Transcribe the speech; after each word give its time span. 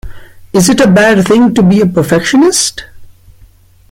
Is 0.51 0.67
it 0.67 0.79
a 0.81 0.87
bad 0.91 1.27
thing 1.27 1.53
to 1.53 1.61
be 1.61 1.79
a 1.79 1.85
perfectionist? 1.85 2.85